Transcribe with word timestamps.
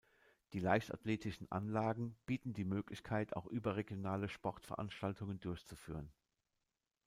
Die 0.53 0.59
leichtathletischen 0.59 1.51
Anlagen 1.51 2.17
bieten 2.25 2.53
die 2.53 2.65
Möglichkeit, 2.65 3.35
auch 3.35 3.45
überregionale 3.45 4.29
Sportveranstaltungen 4.29 5.39
durchzuführen. 5.39 6.11